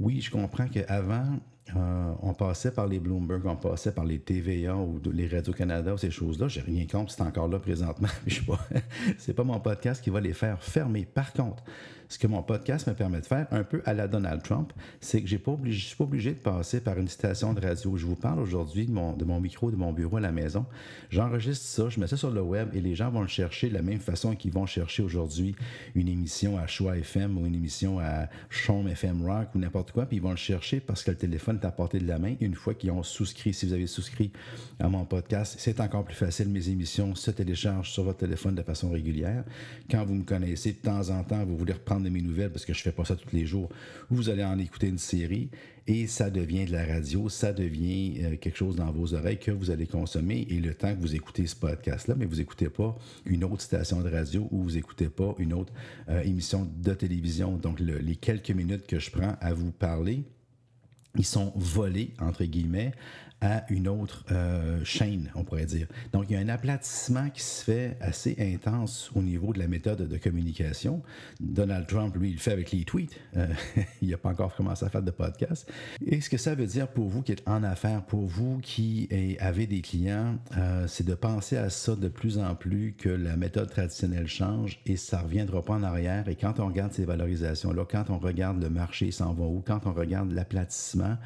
oui, 0.00 0.20
je 0.20 0.30
comprends 0.30 0.66
qu'avant, 0.66 1.38
euh, 1.76 2.12
on 2.20 2.34
passait 2.34 2.72
par 2.72 2.86
les 2.86 2.98
Bloomberg, 2.98 3.46
on 3.46 3.56
passait 3.56 3.92
par 3.92 4.04
les 4.04 4.18
TVA 4.18 4.76
ou 4.76 5.00
les 5.12 5.28
Radio-Canada 5.28 5.94
ou 5.94 5.96
ces 5.96 6.10
choses-là. 6.10 6.48
J'ai 6.48 6.60
rien 6.60 6.86
contre, 6.86 7.12
c'est 7.12 7.22
encore 7.22 7.48
là 7.48 7.58
présentement. 7.58 8.08
Je 8.26 8.34
sais 8.36 8.44
pas, 8.44 8.58
c'est 9.18 9.34
pas 9.34 9.44
mon 9.44 9.60
podcast 9.60 10.02
qui 10.02 10.10
va 10.10 10.20
les 10.20 10.34
faire 10.34 10.62
fermer. 10.62 11.06
Par 11.06 11.32
contre, 11.32 11.62
ce 12.14 12.18
que 12.20 12.28
mon 12.28 12.44
podcast 12.44 12.86
me 12.86 12.94
permet 12.94 13.20
de 13.20 13.26
faire, 13.26 13.48
un 13.50 13.64
peu 13.64 13.82
à 13.84 13.92
la 13.92 14.06
Donald 14.06 14.40
Trump, 14.40 14.72
c'est 15.00 15.20
que 15.20 15.26
je 15.26 15.34
ne 15.34 15.72
suis 15.72 15.96
pas 15.96 16.04
obligé 16.04 16.30
de 16.30 16.38
passer 16.38 16.80
par 16.80 16.96
une 16.96 17.08
station 17.08 17.52
de 17.54 17.60
radio. 17.60 17.96
Je 17.96 18.06
vous 18.06 18.14
parle 18.14 18.38
aujourd'hui 18.38 18.86
de 18.86 18.92
mon, 18.92 19.16
de 19.16 19.24
mon 19.24 19.40
micro, 19.40 19.72
de 19.72 19.76
mon 19.76 19.92
bureau 19.92 20.18
à 20.18 20.20
la 20.20 20.30
maison. 20.30 20.64
J'enregistre 21.10 21.66
ça, 21.66 21.88
je 21.88 21.98
mets 21.98 22.06
ça 22.06 22.16
sur 22.16 22.30
le 22.30 22.40
web 22.40 22.68
et 22.72 22.80
les 22.80 22.94
gens 22.94 23.10
vont 23.10 23.22
le 23.22 23.26
chercher 23.26 23.68
de 23.68 23.74
la 23.74 23.82
même 23.82 23.98
façon 23.98 24.36
qu'ils 24.36 24.52
vont 24.52 24.64
chercher 24.64 25.02
aujourd'hui 25.02 25.56
une 25.96 26.06
émission 26.06 26.56
à 26.56 26.68
Choix 26.68 26.96
FM 26.96 27.36
ou 27.36 27.46
une 27.46 27.56
émission 27.56 27.98
à 27.98 28.28
Chaume 28.48 28.86
FM 28.86 29.26
Rock 29.26 29.48
ou 29.56 29.58
n'importe 29.58 29.90
quoi, 29.90 30.06
puis 30.06 30.18
ils 30.18 30.22
vont 30.22 30.30
le 30.30 30.36
chercher 30.36 30.78
parce 30.78 31.02
que 31.02 31.10
le 31.10 31.16
téléphone 31.16 31.58
est 31.60 31.66
à 31.66 31.72
portée 31.72 31.98
de 31.98 32.06
la 32.06 32.20
main. 32.20 32.36
Une 32.40 32.54
fois 32.54 32.74
qu'ils 32.74 32.92
ont 32.92 33.02
souscrit, 33.02 33.52
si 33.52 33.66
vous 33.66 33.72
avez 33.72 33.88
souscrit 33.88 34.30
à 34.78 34.88
mon 34.88 35.04
podcast, 35.04 35.56
c'est 35.58 35.80
encore 35.80 36.04
plus 36.04 36.14
facile. 36.14 36.48
Mes 36.48 36.68
émissions 36.68 37.16
se 37.16 37.32
téléchargent 37.32 37.90
sur 37.90 38.04
votre 38.04 38.18
téléphone 38.18 38.54
de 38.54 38.62
façon 38.62 38.90
régulière. 38.90 39.42
Quand 39.90 40.04
vous 40.04 40.14
me 40.14 40.22
connaissez, 40.22 40.74
de 40.74 40.78
temps 40.78 41.10
en 41.10 41.24
temps, 41.24 41.44
vous 41.44 41.56
voulez 41.56 41.72
reprendre 41.72 42.03
de 42.04 42.10
mes 42.10 42.22
nouvelles 42.22 42.50
parce 42.50 42.64
que 42.64 42.72
je 42.72 42.82
fais 42.82 42.92
pas 42.92 43.04
ça 43.04 43.16
tous 43.16 43.34
les 43.34 43.46
jours. 43.46 43.68
Vous 44.10 44.28
allez 44.28 44.44
en 44.44 44.58
écouter 44.58 44.88
une 44.88 44.98
série 44.98 45.50
et 45.86 46.06
ça 46.06 46.30
devient 46.30 46.64
de 46.64 46.72
la 46.72 46.84
radio, 46.86 47.28
ça 47.28 47.52
devient 47.52 48.22
euh, 48.22 48.36
quelque 48.36 48.56
chose 48.56 48.76
dans 48.76 48.90
vos 48.90 49.14
oreilles 49.14 49.38
que 49.38 49.50
vous 49.50 49.70
allez 49.70 49.86
consommer 49.86 50.46
et 50.48 50.60
le 50.60 50.74
temps 50.74 50.94
que 50.94 51.00
vous 51.00 51.14
écoutez 51.14 51.46
ce 51.46 51.56
podcast-là, 51.56 52.14
mais 52.16 52.24
vous 52.24 52.40
écoutez 52.40 52.68
pas 52.68 52.96
une 53.26 53.44
autre 53.44 53.62
station 53.62 54.00
de 54.00 54.10
radio 54.10 54.48
ou 54.50 54.62
vous 54.62 54.76
écoutez 54.78 55.08
pas 55.08 55.34
une 55.38 55.52
autre 55.52 55.72
euh, 56.08 56.22
émission 56.22 56.70
de 56.76 56.94
télévision. 56.94 57.56
Donc 57.56 57.80
les 57.80 58.16
quelques 58.16 58.50
minutes 58.50 58.86
que 58.86 58.98
je 58.98 59.10
prends 59.10 59.36
à 59.40 59.52
vous 59.52 59.72
parler, 59.72 60.24
ils 61.16 61.24
sont 61.24 61.52
volés, 61.54 62.12
entre 62.18 62.44
guillemets, 62.44 62.92
à 63.44 63.66
une 63.68 63.88
autre 63.88 64.24
euh, 64.32 64.82
chaîne, 64.84 65.30
on 65.34 65.44
pourrait 65.44 65.66
dire. 65.66 65.86
Donc, 66.12 66.24
il 66.30 66.32
y 66.32 66.36
a 66.36 66.40
un 66.40 66.48
aplatissement 66.48 67.28
qui 67.28 67.42
se 67.42 67.62
fait 67.62 67.98
assez 68.00 68.34
intense 68.38 69.10
au 69.14 69.20
niveau 69.20 69.52
de 69.52 69.58
la 69.58 69.68
méthode 69.68 70.08
de 70.08 70.16
communication. 70.16 71.02
Donald 71.40 71.86
Trump, 71.86 72.16
lui, 72.16 72.30
il 72.30 72.34
le 72.34 72.40
fait 72.40 72.52
avec 72.52 72.72
les 72.72 72.84
tweets. 72.84 73.20
Euh, 73.36 73.46
il 74.02 74.08
n'a 74.08 74.16
pas 74.16 74.30
encore 74.30 74.56
commencé 74.56 74.86
à 74.86 74.88
faire 74.88 75.02
de 75.02 75.10
podcast. 75.10 75.70
Et 76.06 76.22
ce 76.22 76.30
que 76.30 76.38
ça 76.38 76.54
veut 76.54 76.66
dire 76.66 76.88
pour 76.88 77.08
vous 77.08 77.20
qui 77.20 77.32
êtes 77.32 77.46
en 77.46 77.62
affaires, 77.62 78.02
pour 78.02 78.24
vous 78.24 78.60
qui 78.62 79.08
avez 79.40 79.66
des 79.66 79.82
clients, 79.82 80.38
euh, 80.56 80.86
c'est 80.88 81.06
de 81.06 81.14
penser 81.14 81.58
à 81.58 81.68
ça 81.68 81.94
de 81.96 82.08
plus 82.08 82.38
en 82.38 82.54
plus 82.54 82.94
que 82.96 83.10
la 83.10 83.36
méthode 83.36 83.68
traditionnelle 83.68 84.26
change 84.26 84.80
et 84.86 84.96
ça 84.96 85.18
ne 85.18 85.24
reviendra 85.24 85.62
pas 85.62 85.74
en 85.74 85.82
arrière. 85.82 86.28
Et 86.28 86.36
quand 86.36 86.60
on 86.60 86.68
regarde 86.68 86.92
ces 86.92 87.04
valorisations-là, 87.04 87.84
quand 87.90 88.08
on 88.08 88.18
regarde 88.18 88.62
le 88.62 88.70
marché 88.70 89.10
s'en 89.10 89.34
va 89.34 89.44
où, 89.44 89.62
quand 89.66 89.86
on 89.86 89.92
regarde 89.92 90.32
l'aplatissement, 90.32 91.18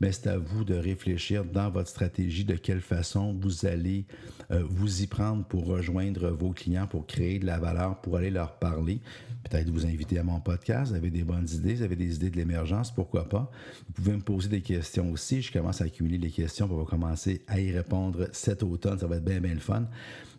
ben, 0.00 0.12
c'est 0.12 0.28
à 0.28 0.38
vous 0.38 0.64
de 0.64 0.74
réfléchir 0.74 1.44
votre 1.66 1.88
stratégie 1.88 2.44
de 2.44 2.54
quelle 2.54 2.80
façon 2.80 3.36
vous 3.38 3.66
allez 3.66 4.06
euh, 4.50 4.62
vous 4.68 5.02
y 5.02 5.06
prendre 5.06 5.44
pour 5.44 5.66
rejoindre 5.66 6.30
vos 6.30 6.52
clients, 6.52 6.86
pour 6.86 7.06
créer 7.06 7.38
de 7.38 7.46
la 7.46 7.58
valeur, 7.58 8.00
pour 8.00 8.16
aller 8.16 8.30
leur 8.30 8.58
parler. 8.58 9.00
Peut-être 9.44 9.70
vous 9.70 9.86
inviter 9.86 10.18
à 10.18 10.22
mon 10.22 10.40
podcast, 10.40 10.90
vous 10.90 10.96
avez 10.96 11.10
des 11.10 11.24
bonnes 11.24 11.48
idées, 11.52 11.74
vous 11.74 11.82
avez 11.82 11.96
des 11.96 12.16
idées 12.16 12.30
de 12.30 12.36
l'émergence, 12.36 12.94
pourquoi 12.94 13.28
pas. 13.28 13.50
Vous 13.88 13.92
pouvez 13.94 14.16
me 14.16 14.22
poser 14.22 14.48
des 14.48 14.62
questions 14.62 15.10
aussi. 15.10 15.42
Je 15.42 15.52
commence 15.52 15.80
à 15.80 15.84
accumuler 15.84 16.18
les 16.18 16.30
questions 16.30 16.68
pour 16.68 16.84
commencer 16.86 17.42
à 17.48 17.60
y 17.60 17.72
répondre 17.72 18.28
cet 18.32 18.62
automne. 18.62 18.98
Ça 18.98 19.06
va 19.06 19.16
être 19.16 19.24
bien, 19.24 19.40
bien 19.40 19.54
le 19.54 19.60
fun. 19.60 19.84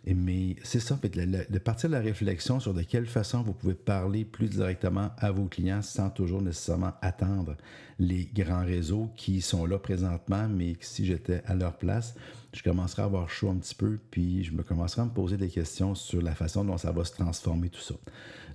Mais 0.06 0.56
c'est 0.62 0.80
ça, 0.80 0.98
de 1.02 1.58
partir 1.58 1.90
de 1.90 1.94
la 1.94 2.00
réflexion 2.00 2.58
sur 2.58 2.72
de 2.72 2.82
quelle 2.82 3.06
façon 3.06 3.42
vous 3.42 3.52
pouvez 3.52 3.74
parler 3.74 4.24
plus 4.24 4.48
directement 4.48 5.10
à 5.18 5.30
vos 5.30 5.44
clients 5.44 5.82
sans 5.82 6.08
toujours 6.08 6.40
nécessairement 6.40 6.92
attendre 7.02 7.56
les 7.98 8.24
grands 8.24 8.64
réseaux 8.64 9.10
qui 9.16 9.42
sont 9.42 9.66
là 9.66 9.78
présentement, 9.78 10.48
mais 10.48 10.76
si 10.80 11.04
j'étais 11.04 11.42
à 11.46 11.54
leur 11.54 11.76
place, 11.76 12.14
je 12.52 12.62
commencerais 12.62 13.02
à 13.02 13.04
avoir 13.04 13.30
chaud 13.30 13.50
un 13.50 13.56
petit 13.56 13.74
peu, 13.74 13.98
puis 14.10 14.42
je 14.44 14.52
me 14.52 14.62
commencerai 14.62 15.02
à 15.02 15.04
me 15.04 15.10
poser 15.10 15.36
des 15.36 15.48
questions 15.48 15.94
sur 15.94 16.20
la 16.20 16.34
façon 16.34 16.64
dont 16.64 16.78
ça 16.78 16.90
va 16.90 17.04
se 17.04 17.12
transformer, 17.12 17.68
tout 17.68 17.80
ça. 17.80 17.94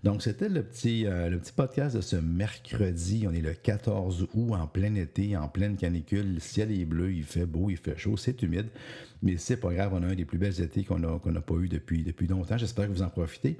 Donc, 0.03 0.21
c'était 0.21 0.49
le 0.49 0.61
petit, 0.61 1.07
euh, 1.07 1.29
le 1.29 1.39
petit 1.39 1.53
podcast 1.53 1.95
de 1.95 2.01
ce 2.01 2.15
mercredi. 2.15 3.25
On 3.27 3.33
est 3.33 3.41
le 3.41 3.53
14 3.53 4.27
août, 4.35 4.53
en 4.53 4.67
plein 4.67 4.93
été, 4.95 5.35
en 5.35 5.47
pleine 5.47 5.77
canicule. 5.77 6.35
Le 6.35 6.39
ciel 6.39 6.71
est 6.71 6.85
bleu, 6.85 7.11
il 7.11 7.23
fait 7.23 7.47
beau, 7.47 7.69
il 7.69 7.77
fait 7.77 7.97
chaud, 7.97 8.15
c'est 8.17 8.43
humide. 8.43 8.67
Mais 9.23 9.37
c'est 9.37 9.57
pas 9.57 9.73
grave, 9.73 9.93
on 9.93 10.03
a 10.03 10.07
un 10.07 10.13
des 10.13 10.25
plus 10.25 10.37
belles 10.37 10.61
étés 10.61 10.83
qu'on 10.83 10.99
n'a 10.99 11.41
pas 11.41 11.55
eu 11.55 11.67
depuis, 11.67 12.03
depuis 12.03 12.27
longtemps. 12.27 12.57
J'espère 12.57 12.85
que 12.85 12.91
vous 12.91 13.01
en 13.01 13.09
profitez. 13.09 13.57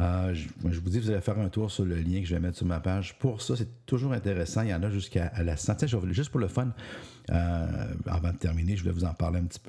Euh, 0.00 0.32
je, 0.34 0.46
vous 0.78 0.90
dis, 0.90 1.00
vous 1.00 1.10
allez 1.10 1.20
faire 1.20 1.38
un 1.38 1.48
tour 1.48 1.70
sur 1.70 1.84
le 1.84 1.96
lien 1.96 2.20
que 2.20 2.26
je 2.26 2.34
vais 2.34 2.40
mettre 2.40 2.56
sur 2.56 2.66
ma 2.66 2.80
page. 2.80 3.18
Pour 3.18 3.42
ça, 3.42 3.56
c'est 3.56 3.86
toujours 3.86 4.12
intéressant. 4.12 4.62
Il 4.62 4.68
y 4.68 4.74
en 4.74 4.82
a 4.82 4.90
jusqu'à 4.90 5.32
la 5.42 5.56
centième. 5.56 6.12
Juste 6.12 6.30
pour 6.30 6.40
le 6.40 6.48
fun, 6.48 6.72
euh, 7.30 7.66
avant 8.06 8.32
de 8.32 8.36
terminer, 8.36 8.76
je 8.76 8.82
voulais 8.82 8.94
vous 8.94 9.04
en 9.04 9.14
parler 9.14 9.38
un 9.38 9.44
petit 9.44 9.58
peu. 9.58 9.67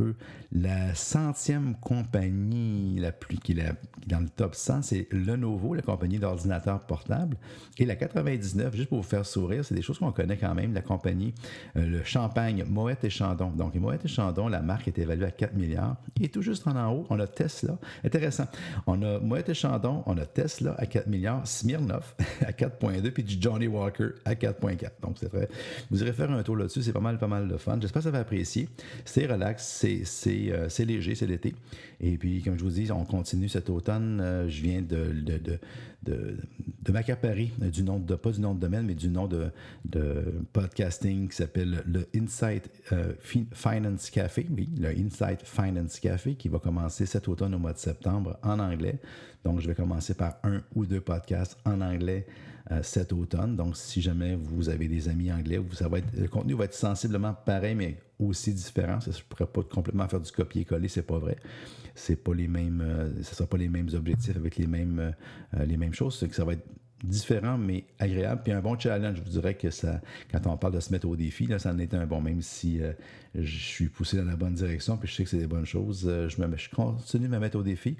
La 0.51 0.95
centième 0.95 1.75
compagnie 1.75 2.99
la 2.99 3.11
plus, 3.11 3.37
qui 3.37 3.53
est, 3.53 3.71
dans 4.07 4.19
le 4.19 4.29
top 4.29 4.55
100, 4.55 4.81
c'est 4.81 5.07
Lenovo, 5.11 5.73
la 5.73 5.81
compagnie 5.81 6.19
d'ordinateurs 6.19 6.79
portables. 6.81 7.37
Et 7.77 7.85
la 7.85 7.95
99, 7.95 8.75
juste 8.75 8.89
pour 8.89 8.99
vous 8.99 9.07
faire 9.07 9.25
sourire, 9.25 9.63
c'est 9.63 9.75
des 9.75 9.81
choses 9.81 9.99
qu'on 9.99 10.11
connaît 10.11 10.37
quand 10.37 10.55
même. 10.55 10.73
La 10.73 10.81
compagnie, 10.81 11.33
euh, 11.77 11.85
le 11.85 12.03
champagne 12.03 12.63
Moët 12.67 13.03
et 13.03 13.09
Chandon. 13.09 13.51
Donc, 13.51 13.75
Moët 13.75 14.03
et 14.05 14.07
Chandon, 14.07 14.47
la 14.47 14.61
marque 14.61 14.87
est 14.87 14.97
évaluée 14.97 15.25
à 15.25 15.31
4 15.31 15.53
milliards. 15.55 15.97
Et 16.19 16.29
tout 16.29 16.41
juste 16.41 16.67
en 16.67 16.75
en 16.75 16.93
haut, 16.93 17.05
on 17.09 17.19
a 17.19 17.27
Tesla. 17.27 17.77
Intéressant. 18.03 18.47
On 18.87 19.01
a 19.01 19.19
Moët 19.19 19.49
et 19.49 19.53
Chandon, 19.53 20.03
on 20.05 20.17
a 20.17 20.25
Tesla 20.25 20.75
à 20.77 20.85
4 20.85 21.07
milliards, 21.07 21.47
Smirnoff 21.47 22.15
à 22.41 22.51
4,2, 22.51 23.11
puis 23.11 23.23
du 23.23 23.37
Johnny 23.39 23.67
Walker 23.67 24.09
à 24.25 24.33
4,4. 24.33 24.89
Donc, 25.01 25.17
c'est 25.19 25.29
très. 25.29 25.47
Vous 25.91 26.01
irez 26.01 26.13
faire 26.13 26.31
un 26.31 26.43
tour 26.43 26.57
là-dessus, 26.57 26.83
c'est 26.83 26.93
pas 26.93 26.99
mal, 26.99 27.17
pas 27.17 27.27
mal 27.27 27.47
de 27.47 27.57
fun. 27.57 27.77
J'espère 27.79 28.01
que 28.01 28.05
ça 28.05 28.11
va 28.11 28.19
apprécier. 28.19 28.69
C'est 29.05 29.25
relax, 29.25 29.65
c'est, 29.65 29.88
c'est, 30.05 30.51
euh, 30.51 30.69
c'est 30.69 30.85
léger, 30.85 31.15
c'est 31.15 31.27
l'été. 31.27 31.53
Et 32.01 32.17
puis, 32.17 32.41
comme 32.41 32.57
je 32.57 32.63
vous 32.63 32.71
dis, 32.71 32.91
on 32.91 33.05
continue 33.05 33.49
cet 33.49 33.69
automne. 33.69 34.19
Euh, 34.21 34.47
je 34.47 34.61
viens 34.61 34.81
de, 34.81 35.13
de, 36.03 36.91
m'accaparer 36.91 37.51
du 37.59 37.83
nom 37.83 37.99
de, 37.99 38.15
pas 38.15 38.31
du 38.31 38.41
nom 38.41 38.55
de 38.55 38.59
domaine, 38.59 38.85
mais 38.85 38.95
du 38.95 39.09
nom 39.09 39.27
de, 39.27 39.51
podcasting 40.53 41.29
qui 41.29 41.35
s'appelle 41.35 41.83
le 41.85 42.07
Insight 42.15 42.69
euh, 42.93 43.13
Finance 43.53 44.09
Café. 44.09 44.47
Oui, 44.49 44.69
le 44.79 44.89
Insight 44.89 45.41
Finance 45.43 45.99
Café 45.99 46.35
qui 46.35 46.47
va 46.47 46.59
commencer 46.59 47.05
cet 47.05 47.27
automne 47.27 47.53
au 47.53 47.59
mois 47.59 47.73
de 47.73 47.79
septembre 47.79 48.37
en 48.43 48.59
anglais. 48.59 48.99
Donc, 49.43 49.59
je 49.59 49.67
vais 49.67 49.75
commencer 49.75 50.13
par 50.13 50.37
un 50.43 50.61
ou 50.75 50.85
deux 50.85 51.01
podcasts 51.01 51.57
en 51.65 51.81
anglais 51.81 52.25
euh, 52.71 52.83
cet 52.83 53.13
automne. 53.13 53.55
Donc, 53.55 53.75
si 53.75 54.01
jamais 54.01 54.35
vous 54.35 54.69
avez 54.69 54.87
des 54.87 55.09
amis 55.09 55.31
anglais, 55.31 55.59
le 55.59 56.27
contenu 56.27 56.53
va 56.53 56.65
être 56.65 56.73
sensiblement 56.73 57.33
pareil, 57.33 57.75
mais 57.75 57.97
aussi 58.19 58.53
différent. 58.53 58.99
Ça, 58.99 59.11
je 59.11 59.17
ne 59.17 59.23
pourrais 59.23 59.47
pas 59.47 59.63
complètement 59.63 60.07
faire 60.07 60.19
du 60.19 60.31
copier-coller, 60.31 60.87
c'est 60.87 61.03
pas 61.03 61.17
vrai. 61.17 61.37
C'est 61.95 62.21
pas 62.23 62.33
les 62.33 62.47
mêmes, 62.47 62.81
euh, 62.81 63.23
sera 63.23 63.47
pas 63.47 63.57
les 63.57 63.69
mêmes 63.69 63.89
objectifs 63.93 64.35
avec 64.35 64.57
les 64.57 64.67
mêmes, 64.67 65.13
euh, 65.53 65.65
les 65.65 65.77
mêmes 65.77 65.93
choses. 65.93 66.17
C'est 66.19 66.27
que 66.27 66.35
ça 66.35 66.45
va 66.45 66.53
être 66.53 66.65
différent, 67.03 67.57
mais 67.57 67.85
agréable. 67.97 68.41
Puis 68.43 68.51
un 68.51 68.61
bon 68.61 68.77
challenge, 68.77 69.17
je 69.17 69.23
vous 69.23 69.29
dirais 69.29 69.55
que 69.55 69.69
ça, 69.69 70.01
quand 70.31 70.45
on 70.47 70.57
parle 70.57 70.73
de 70.73 70.79
se 70.81 70.91
mettre 70.91 71.07
au 71.07 71.15
défi, 71.15 71.47
là, 71.47 71.57
ça 71.57 71.71
en 71.71 71.79
est 71.79 71.93
un 71.93 72.05
bon, 72.05 72.19
même 72.19 72.41
si 72.41 72.81
je 73.35 73.57
suis 73.57 73.87
poussé 73.87 74.17
dans 74.17 74.25
la 74.25 74.35
bonne 74.35 74.53
direction, 74.53 74.97
puis 74.97 75.07
je 75.07 75.15
sais 75.15 75.23
que 75.23 75.29
c'est 75.29 75.37
des 75.37 75.47
bonnes 75.47 75.65
choses. 75.65 76.01
je, 76.05 76.27
je 76.27 76.69
continue 76.75 77.27
de 77.27 77.31
me 77.31 77.39
mettre 77.39 77.57
au 77.57 77.63
défi. 77.63 77.95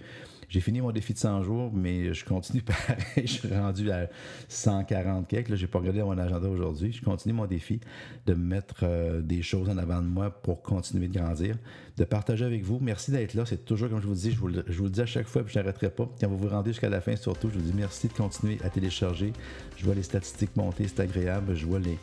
J'ai 0.50 0.62
fini 0.62 0.82
mon 0.82 0.92
défi 0.92 1.14
de 1.14 1.20
100 1.20 1.44
jours, 1.44 1.72
mais 1.72 2.12
je 2.12 2.26
continue 2.26 2.62
pareil. 2.64 2.98
je 3.18 3.28
suis 3.28 3.54
rendu 3.54 3.92
à 3.92 4.10
140 4.48 5.28
quelques. 5.28 5.54
Je 5.54 5.62
n'ai 5.62 5.68
pas 5.68 5.78
regardé 5.78 6.02
mon 6.02 6.18
agenda 6.18 6.50
aujourd'hui. 6.50 6.92
Je 6.92 7.04
continue 7.04 7.36
mon 7.36 7.46
défi 7.46 7.80
de 8.26 8.34
mettre 8.34 8.78
euh, 8.82 9.22
des 9.22 9.44
choses 9.44 9.70
en 9.70 9.78
avant 9.78 10.02
de 10.02 10.08
moi 10.08 10.32
pour 10.32 10.64
continuer 10.64 11.08
de 11.08 11.20
grandir, 11.20 11.56
de 11.98 12.04
partager 12.04 12.46
avec 12.46 12.64
vous. 12.64 12.80
Merci 12.82 13.12
d'être 13.12 13.36
là. 13.36 13.46
C'est 13.46 13.64
toujours, 13.64 13.90
comme 13.90 14.02
je 14.02 14.08
vous 14.08 14.16
dis, 14.16 14.32
je 14.32 14.40
vous, 14.40 14.48
le, 14.48 14.90
dis 14.90 15.02
à 15.02 15.06
chaque 15.06 15.28
fois, 15.28 15.44
puis 15.44 15.54
je 15.54 15.60
n'arrêterai 15.60 15.92
pas. 15.92 16.10
Quand 16.20 16.28
vous 16.28 16.38
vous 16.38 16.50
rendez 16.50 16.72
jusqu'à 16.72 16.90
la 16.90 17.00
fin, 17.00 17.16
surtout, 17.16 17.50
je 17.54 17.60
vous 17.60 17.66
dis 17.66 17.74
merci 17.76 18.08
de 18.08 18.14
continuer 18.14 18.58
à 18.64 18.72
télécharger. 18.72 19.34
Je 19.78 19.86
vois 19.86 19.94
les 19.94 20.04
statistiques 20.04 20.56
monter, 20.56 20.88
c'est 20.88 21.02
agréable. 21.02 21.56
Je 21.56 21.68
vois 21.68 21.80
les, 21.80 22.00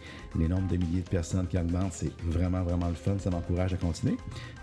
nombres 0.49 0.69
de 0.69 0.77
milliers 0.77 1.03
de 1.03 1.09
personnes 1.09 1.49
qui 1.49 1.59
augmentent. 1.59 1.95
C'est 1.95 2.13
vraiment, 2.23 2.63
vraiment 2.63 2.89
le 2.89 2.95
fun. 2.95 3.19
Ça 3.19 3.31
m'encourage 3.31 3.75
à 3.75 3.77
continuer. 3.77 4.17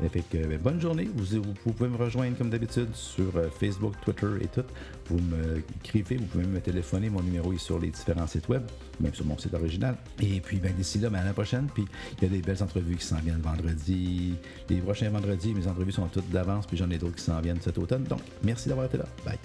Fait 0.09 0.21
que, 0.21 0.37
ben, 0.37 0.57
bonne 0.57 0.79
journée. 0.79 1.09
Vous, 1.13 1.41
vous, 1.41 1.73
pouvez 1.73 1.89
me 1.89 1.97
rejoindre 1.97 2.37
comme 2.37 2.49
d'habitude 2.49 2.93
sur 2.93 3.35
euh, 3.35 3.49
Facebook 3.49 3.72
Facebook, 3.73 3.93
Twitter 4.01 4.27
et 4.41 4.47
tout. 4.47 4.63
Vous 5.09 5.19
me 5.19 5.63
écrivez, 5.83 6.17
vous 6.17 6.25
pouvez 6.25 6.45
me 6.45 6.59
téléphoner. 6.59 7.09
Mon 7.09 7.21
numéro 7.21 7.51
est 7.53 7.57
sur 7.57 7.79
les 7.79 7.89
différents 7.89 8.27
sites 8.27 8.47
web, 8.49 8.63
même 8.99 9.13
sur 9.13 9.25
mon 9.25 9.37
site 9.37 9.53
original. 9.53 9.97
Et 10.21 10.39
puis, 10.39 10.57
ben, 10.57 10.73
d'ici 10.73 10.99
là, 10.99 11.09
ben, 11.09 11.19
à 11.19 11.25
la 11.25 11.33
prochaine. 11.33 11.67
Puis, 11.73 11.85
il 12.17 12.23
y 12.23 12.25
a 12.27 12.29
des 12.29 12.41
belles 12.41 12.63
entrevues 12.63 12.95
qui 12.95 13.05
s'en 13.05 13.17
viennent 13.17 13.41
vendredi. 13.41 14.35
Les 14.69 14.77
prochains 14.77 15.09
vendredis, 15.09 15.53
mes 15.53 15.67
entrevues 15.67 15.91
sont 15.91 16.07
toutes 16.07 16.29
d'avance. 16.29 16.65
Puis, 16.65 16.77
j'en 16.77 16.89
ai 16.89 16.97
d'autres 16.97 17.15
qui 17.15 17.23
s'en 17.23 17.39
viennent 17.41 17.61
cet 17.61 17.77
automne. 17.77 18.03
Donc, 18.03 18.21
merci 18.43 18.69
d'avoir 18.69 18.87
été 18.87 18.97
là. 18.97 19.05
Bye. 19.25 19.37